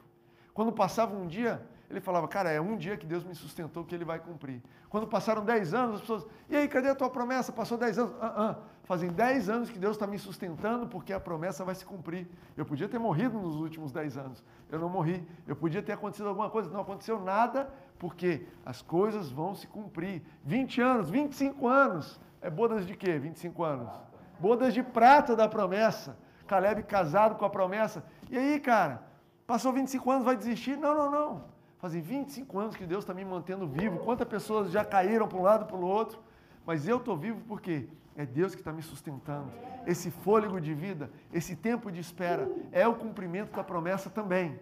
[0.53, 3.95] Quando passava um dia, ele falava, cara, é um dia que Deus me sustentou que
[3.95, 4.61] ele vai cumprir.
[4.89, 7.51] Quando passaram 10 anos, as pessoas, e aí, cadê a tua promessa?
[7.51, 8.15] Passou 10 anos.
[8.21, 8.55] Ah, ah.
[8.83, 12.27] Fazem 10 anos que Deus está me sustentando porque a promessa vai se cumprir.
[12.55, 14.43] Eu podia ter morrido nos últimos 10 anos.
[14.71, 15.27] Eu não morri.
[15.47, 16.69] Eu podia ter acontecido alguma coisa.
[16.69, 20.21] Não aconteceu nada porque as coisas vão se cumprir.
[20.43, 22.19] 20 anos, 25 anos.
[22.39, 23.17] É bodas de quê?
[23.17, 23.91] 25 anos.
[24.39, 26.17] Bodas de prata da promessa.
[26.47, 28.03] Caleb casado com a promessa.
[28.29, 29.03] E aí, cara,
[29.45, 30.77] passou 25 anos, vai desistir?
[30.77, 31.58] Não, não, não.
[31.79, 33.99] Fazem 25 anos que Deus está me mantendo vivo.
[33.99, 36.19] Quantas pessoas já caíram para um lado para o outro?
[36.65, 37.87] Mas eu estou vivo porque
[38.17, 39.49] é Deus que está me sustentando.
[39.87, 44.59] Esse fôlego de vida, esse tempo de espera, é o cumprimento da promessa também.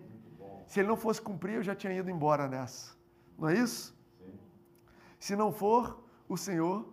[0.68, 2.96] Se ele não fosse cumprir, eu já tinha ido embora nessa.
[3.36, 3.98] Não é isso?
[5.20, 6.88] Se não for o Senhor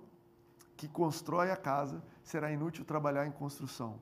[0.75, 4.01] que constrói a casa, será inútil trabalhar em construção.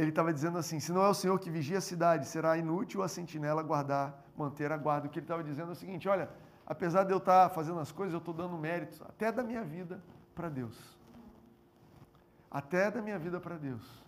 [0.00, 3.02] Ele estava dizendo assim: se não é o Senhor que vigia a cidade, será inútil
[3.02, 5.06] a sentinela guardar manter a guarda.
[5.06, 6.30] O que ele estava dizendo é o seguinte: olha,
[6.66, 9.62] apesar de eu estar tá fazendo as coisas, eu estou dando méritos até da minha
[9.62, 10.02] vida
[10.34, 10.98] para Deus.
[12.50, 14.02] Até da minha vida para Deus.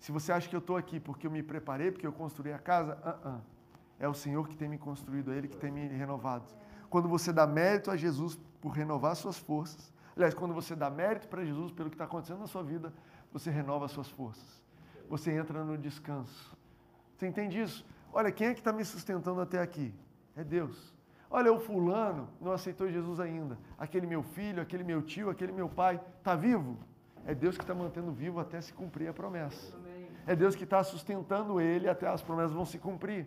[0.00, 2.58] Se você acha que eu estou aqui porque eu me preparei, porque eu construí a
[2.58, 3.40] casa, uh -uh.
[4.00, 6.44] é o Senhor que tem me construído, é Ele que tem me renovado.
[6.90, 11.28] Quando você dá mérito a Jesus por renovar suas forças, aliás, quando você dá mérito
[11.28, 12.92] para Jesus pelo que está acontecendo na sua vida,
[13.32, 14.66] você renova suas forças.
[15.08, 16.56] Você entra no descanso.
[17.16, 17.84] Você entende isso?
[18.12, 19.94] Olha, quem é que está me sustentando até aqui?
[20.36, 20.94] É Deus.
[21.30, 23.58] Olha, o fulano não aceitou Jesus ainda.
[23.78, 26.76] Aquele meu filho, aquele meu tio, aquele meu pai, está vivo?
[27.26, 29.76] É Deus que está mantendo vivo até se cumprir a promessa.
[30.26, 33.26] É Deus que está sustentando ele até as promessas vão se cumprir.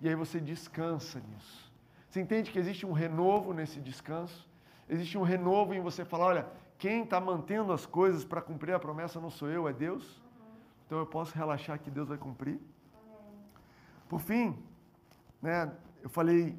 [0.00, 1.72] E aí você descansa nisso.
[2.08, 4.48] Você entende que existe um renovo nesse descanso?
[4.88, 6.46] Existe um renovo em você falar: olha,
[6.78, 10.21] quem está mantendo as coisas para cumprir a promessa não sou eu, é Deus.
[10.92, 12.60] Então eu posso relaxar que Deus vai cumprir.
[14.10, 14.62] Por fim,
[15.40, 16.54] né, eu falei,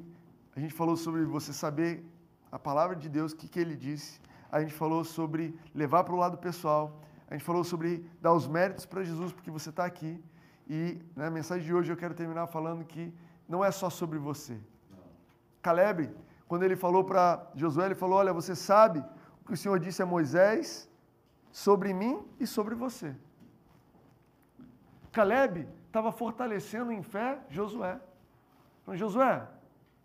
[0.56, 2.04] a gente falou sobre você saber
[2.50, 4.20] a palavra de Deus, o que, que ele disse.
[4.50, 7.00] A gente falou sobre levar para o lado pessoal.
[7.28, 10.20] A gente falou sobre dar os méritos para Jesus, porque você está aqui.
[10.68, 13.14] E na né, mensagem de hoje eu quero terminar falando que
[13.48, 14.58] não é só sobre você.
[15.62, 16.10] Caleb,
[16.48, 18.98] quando ele falou para Josué, ele falou: Olha, você sabe
[19.42, 20.90] o que o Senhor disse a Moisés
[21.52, 23.14] sobre mim e sobre você.
[25.14, 28.00] Caleb estava fortalecendo em fé Josué.
[28.82, 29.46] Então, Josué,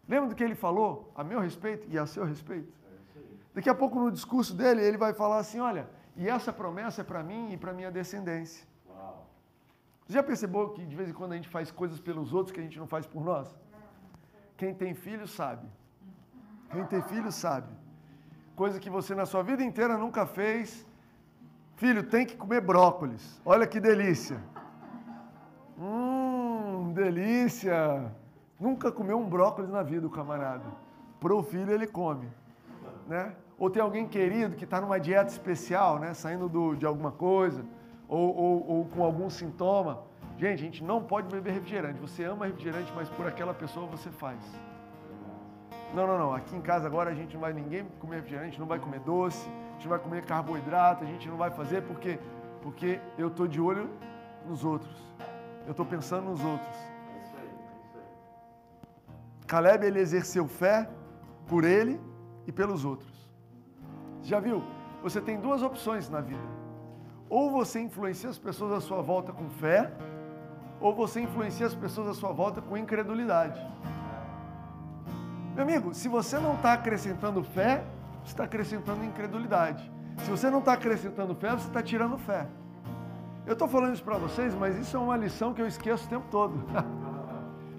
[0.07, 2.71] lembra do que ele falou a meu respeito e a seu respeito?
[3.53, 7.03] Daqui a pouco no discurso dele, ele vai falar assim: olha, e essa promessa é
[7.03, 8.67] para mim e para minha descendência.
[8.87, 9.25] Uau.
[10.05, 12.59] Você já percebeu que de vez em quando a gente faz coisas pelos outros que
[12.59, 13.47] a gente não faz por nós?
[14.55, 15.67] Quem tem filho sabe.
[16.71, 17.73] Quem tem filho sabe.
[18.55, 20.85] Coisa que você na sua vida inteira nunca fez.
[21.77, 23.41] Filho, tem que comer brócolis.
[23.43, 24.39] Olha que delícia.
[27.11, 28.11] Delícia!
[28.59, 30.65] Nunca comeu um brócolis na vida, o camarada.
[31.19, 32.29] Pro filho ele come,
[33.07, 33.33] né?
[33.57, 36.13] Ou tem alguém querido que está numa dieta especial, né?
[36.13, 37.65] Saindo do, de alguma coisa,
[38.07, 40.03] ou, ou, ou com algum sintoma.
[40.37, 41.99] Gente, a gente não pode beber refrigerante.
[41.99, 44.39] Você ama refrigerante, mas por aquela pessoa você faz.
[45.95, 46.35] Não, não, não.
[46.35, 49.49] Aqui em casa agora a gente não vai ninguém comer refrigerante, não vai comer doce,
[49.49, 52.19] a gente não vai comer carboidrato, a gente não vai fazer porque
[52.61, 53.89] porque eu tô de olho
[54.45, 54.95] nos outros.
[55.65, 56.98] Eu estou pensando nos outros.
[59.49, 60.87] Caleb ele exerceu fé
[61.47, 61.99] por ele
[62.45, 63.27] e pelos outros.
[64.21, 64.61] Já viu?
[65.01, 66.47] Você tem duas opções na vida.
[67.27, 69.91] Ou você influencia as pessoas à sua volta com fé,
[70.79, 73.59] ou você influencia as pessoas à sua volta com incredulidade.
[75.55, 77.83] Meu amigo, se você não está acrescentando fé,
[78.23, 79.91] você está acrescentando incredulidade.
[80.19, 82.45] Se você não está acrescentando fé, você está tirando fé.
[83.47, 86.09] Eu estou falando isso para vocês, mas isso é uma lição que eu esqueço o
[86.09, 86.63] tempo todo.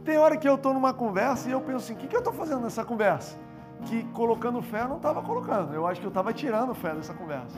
[0.04, 2.20] Tem hora que eu estou numa conversa e eu penso assim: o que, que eu
[2.20, 3.36] estou fazendo nessa conversa?
[3.84, 7.14] Que colocando fé eu não estava colocando, eu acho que eu estava tirando fé dessa
[7.14, 7.56] conversa.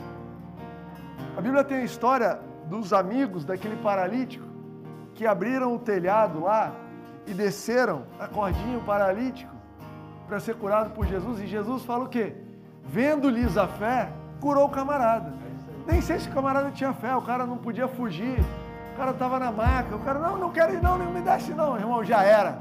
[1.36, 4.46] A Bíblia tem a história dos amigos daquele paralítico
[5.14, 6.72] que abriram o telhado lá
[7.26, 9.52] e desceram a cordinha o paralítico
[10.26, 11.40] para ser curado por Jesus.
[11.40, 12.34] E Jesus fala o quê?
[12.84, 15.32] Vendo-lhes a fé, curou o camarada.
[15.86, 18.38] Nem sei se o camarada tinha fé, o cara não podia fugir.
[18.92, 21.54] O cara estava na maca, o cara, não, não quero ir não, não me desce
[21.54, 22.58] não, irmão, já era.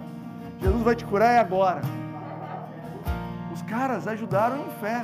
[0.61, 1.81] Jesus vai te curar é agora.
[3.53, 5.03] Os caras ajudaram em fé.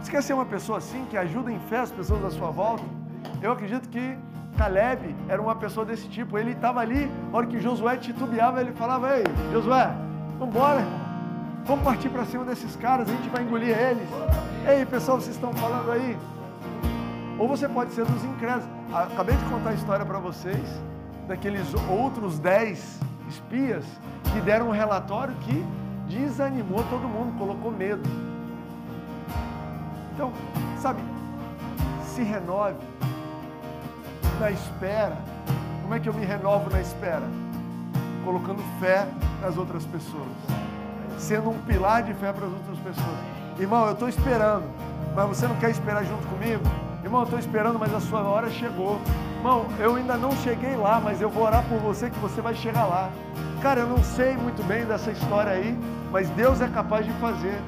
[0.00, 2.84] Você quer ser uma pessoa assim, que ajuda em fé as pessoas à sua volta?
[3.42, 4.16] Eu acredito que
[4.56, 6.38] Caleb era uma pessoa desse tipo.
[6.38, 9.90] Ele estava ali, na hora que Josué titubeava, ele falava: Ei, Josué,
[10.40, 11.10] irmão.
[11.66, 14.08] Vamos partir para cima desses caras, a gente vai engolir eles.
[14.66, 16.16] Ei, pessoal, vocês estão falando aí?
[17.40, 18.68] Ou você pode ser dos incrédulos.
[18.92, 20.62] Acabei de contar a história para vocês
[21.26, 23.00] daqueles outros dez
[23.30, 23.86] espias
[24.30, 25.64] que deram um relatório que
[26.06, 28.02] desanimou todo mundo, colocou medo.
[30.12, 30.34] Então,
[30.82, 31.00] sabe,
[32.04, 32.76] se renove
[34.38, 35.16] na espera.
[35.80, 37.24] Como é que eu me renovo na espera?
[38.22, 39.08] Colocando fé
[39.40, 40.28] nas outras pessoas,
[41.16, 43.18] sendo um pilar de fé para as outras pessoas.
[43.58, 44.64] Irmão, eu estou esperando,
[45.16, 46.89] mas você não quer esperar junto comigo?
[47.10, 49.00] Irmão, eu estou esperando, mas a sua hora chegou.
[49.38, 52.54] Irmão, eu ainda não cheguei lá, mas eu vou orar por você que você vai
[52.54, 53.10] chegar lá.
[53.60, 55.76] Cara, eu não sei muito bem dessa história aí,
[56.12, 57.60] mas Deus é capaz de fazer.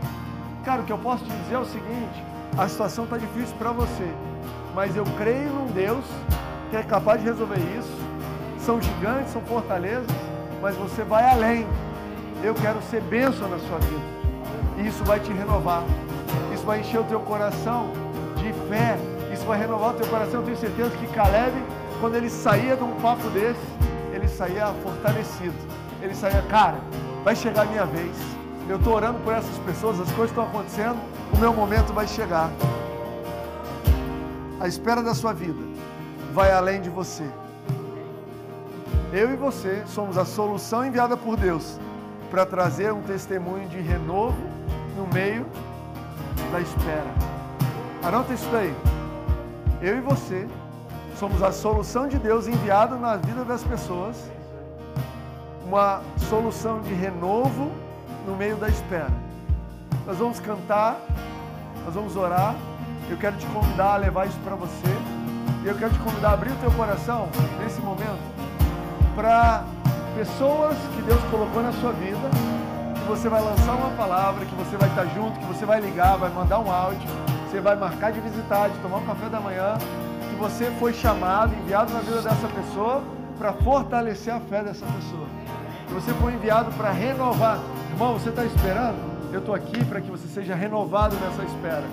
[0.65, 2.25] Cara, o que eu posso te dizer é o seguinte:
[2.57, 4.09] a situação está difícil para você,
[4.77, 6.05] mas eu creio num Deus
[6.71, 7.99] que é capaz de resolver isso.
[8.61, 10.07] São gigantes, são fortalezas,
[10.61, 11.67] mas você vai além.
[12.45, 14.05] Eu quero ser bênção na sua vida.
[14.79, 15.83] E isso vai te renovar.
[16.55, 17.91] Isso vai encher o teu coração
[18.37, 19.12] de fé.
[19.43, 20.39] Isso vai renovar o teu coração.
[20.39, 21.53] Eu tenho certeza que Caleb,
[22.01, 23.59] quando ele saía de um papo desse,
[24.13, 25.57] ele saía fortalecido.
[26.01, 26.79] Ele saía, cara,
[27.25, 28.17] vai chegar a minha vez.
[28.69, 30.97] Eu estou orando por essas pessoas, as coisas estão acontecendo,
[31.35, 32.53] o meu momento vai chegar.
[34.61, 35.59] A espera da sua vida
[36.33, 37.29] vai além de você.
[39.13, 41.81] Eu e você somos a solução enviada por Deus
[42.31, 44.39] para trazer um testemunho de renovo
[44.97, 45.45] no meio
[46.53, 47.13] da espera.
[48.05, 48.73] Anota isso daí.
[49.83, 50.49] Eu e você
[51.19, 54.17] somos a solução de Deus enviada na vida das pessoas,
[55.67, 57.73] uma solução de renovo
[58.25, 59.11] no meio da espera.
[60.07, 61.01] Nós vamos cantar,
[61.85, 62.55] nós vamos orar.
[63.11, 64.87] Eu quero te convidar a levar isso para você.
[65.65, 68.23] E eu quero te convidar a abrir o teu coração nesse momento
[69.17, 69.65] para
[70.15, 72.31] pessoas que Deus colocou na sua vida,
[72.95, 76.17] que você vai lançar uma palavra, que você vai estar junto, que você vai ligar,
[76.19, 77.09] vai mandar um áudio,
[77.53, 79.77] você vai marcar de visitar, de tomar um café da manhã,
[80.31, 83.05] que você foi chamado, enviado na vida dessa pessoa
[83.39, 85.27] para fortalecer a fé dessa pessoa.
[85.87, 87.59] Que você foi enviado para renovar.
[87.91, 88.97] Irmão, você está esperando?
[89.31, 91.85] Eu estou aqui para que você seja renovado nessa espera.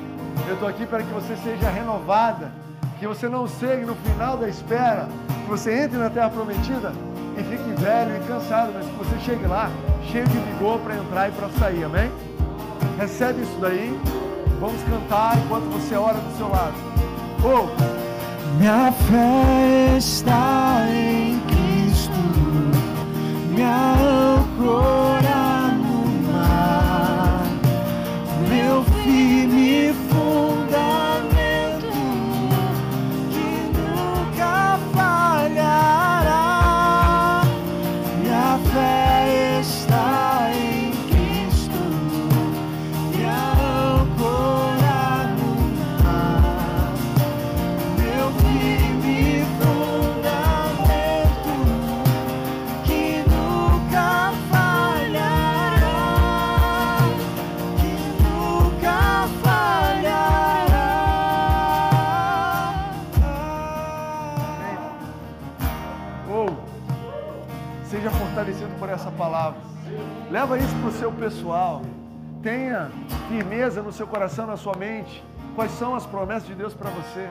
[0.47, 2.53] Eu estou aqui para que você seja renovada.
[2.97, 6.93] Que você não seja no final da espera, que você entre na terra prometida
[7.37, 9.69] e fique velho e cansado, mas que você chegue lá
[10.09, 12.09] cheio de vigor para entrar e para sair, amém?
[12.97, 13.97] Recebe isso daí,
[14.59, 16.75] vamos cantar enquanto você ora do seu lado.
[17.43, 17.67] Oh.
[18.57, 22.11] Minha fé está em Cristo,
[23.49, 27.43] minha âncora no mar,
[28.49, 30.28] meu firme fundamento
[68.39, 69.59] fortalecido por essa palavra.
[70.31, 71.81] Leva isso para o seu pessoal.
[72.41, 72.89] Tenha
[73.27, 75.23] firmeza no seu coração, na sua mente.
[75.55, 77.29] Quais são as promessas de Deus para você?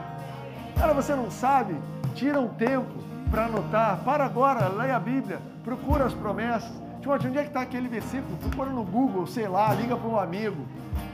[0.77, 1.75] Cara, você não sabe?
[2.13, 2.91] Tira um tempo
[3.31, 3.97] para anotar.
[4.03, 5.39] Para agora, leia a Bíblia.
[5.63, 6.71] Procura as promessas.
[7.01, 8.37] Timóteo, onde é que está aquele versículo?
[8.37, 10.63] Procura no Google, sei lá, liga para um amigo.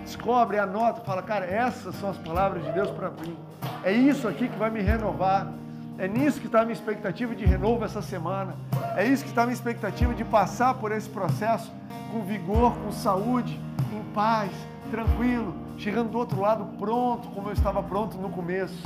[0.04, 3.38] Descobre, anota, fala, cara, essas são as palavras de Deus para mim.
[3.84, 5.48] É isso aqui que vai me renovar.
[5.98, 8.54] É nisso que está a minha expectativa de renovo essa semana.
[8.98, 11.72] É isso que está a minha expectativa de passar por esse processo
[12.12, 13.58] com vigor, com saúde,
[13.94, 14.52] em paz,
[14.92, 18.84] tranquilo, chegando do outro lado pronto, como eu estava pronto no começo.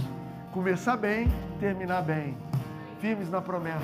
[0.52, 1.28] Começar bem,
[1.60, 2.38] terminar bem.
[3.00, 3.80] Firmes na promessa.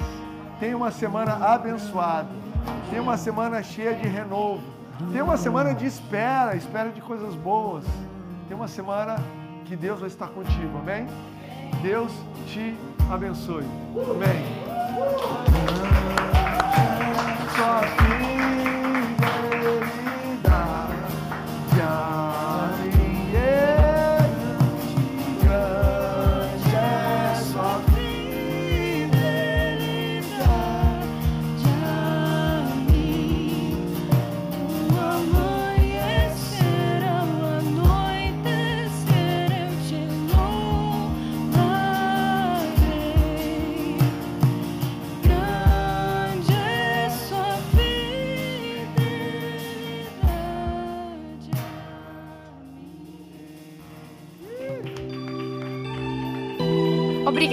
[0.60, 2.30] Tenha uma semana abençoada.
[2.92, 4.62] Tenha uma semana cheia de renovo.
[5.12, 7.86] Tenha uma semana de espera, espera de coisas boas.
[8.48, 9.16] Tenha uma semana
[9.66, 11.08] que Deus vai estar contigo, amém?
[11.82, 12.12] Deus
[12.48, 12.76] te
[13.10, 13.66] abençoe.
[13.96, 14.46] Amém.
[17.56, 18.35] Só fidelidade.